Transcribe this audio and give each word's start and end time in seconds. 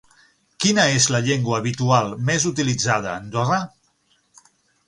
Quina 0.63 0.85
és 0.93 1.07
la 1.15 1.19
llengua 1.27 1.59
habitual 1.63 2.09
més 2.31 2.49
utilitzada 2.53 3.13
a 3.13 3.17
Andorra? 3.25 3.63